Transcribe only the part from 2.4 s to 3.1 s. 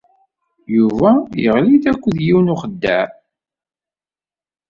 n uxeddaɛ.